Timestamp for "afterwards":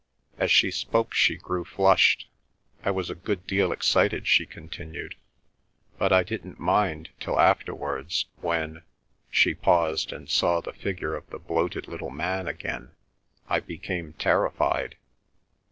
7.39-8.25